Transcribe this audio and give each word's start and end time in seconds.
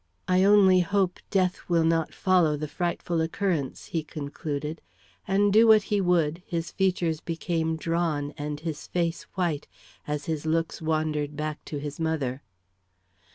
"I 0.27 0.43
only 0.43 0.79
hope 0.79 1.19
death 1.29 1.59
will 1.69 1.83
not 1.83 2.11
follow 2.11 2.57
the 2.57 2.67
frightful 2.67 3.21
occurrence," 3.21 3.85
he 3.93 4.03
concluded; 4.03 4.81
and 5.27 5.53
do 5.53 5.67
what 5.67 5.83
he 5.93 6.01
would, 6.01 6.41
his 6.47 6.71
features 6.71 7.21
became 7.21 7.75
drawn, 7.77 8.33
and 8.35 8.61
his 8.61 8.87
face 8.87 9.27
white, 9.35 9.67
as 10.07 10.25
his 10.25 10.47
looks 10.47 10.81
wandered 10.81 11.35
back 11.35 11.63
to 11.65 11.77
his 11.77 11.99
mother. 11.99 12.41